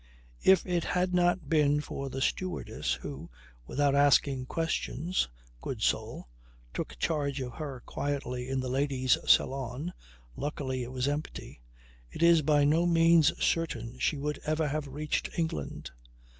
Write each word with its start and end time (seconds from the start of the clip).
If 0.41 0.65
it 0.65 0.83
had 0.83 1.13
not 1.13 1.47
been 1.47 1.79
for 1.79 2.09
the 2.09 2.23
stewardess 2.23 2.93
who, 2.93 3.29
without 3.67 3.93
asking 3.93 4.47
questions, 4.47 5.29
good 5.61 5.83
soul, 5.83 6.27
took 6.73 6.97
charge 6.97 7.39
of 7.39 7.53
her 7.53 7.83
quietly 7.85 8.49
in 8.49 8.61
the 8.61 8.67
ladies' 8.67 9.15
saloon 9.27 9.93
(luckily 10.35 10.81
it 10.81 10.91
was 10.91 11.07
empty) 11.07 11.61
it 12.09 12.23
is 12.23 12.41
by 12.41 12.63
no 12.65 12.87
means 12.87 13.31
certain 13.45 13.99
she 13.99 14.17
would 14.17 14.39
ever 14.43 14.67
have 14.69 14.87
reached 14.87 15.29
England. 15.37 15.91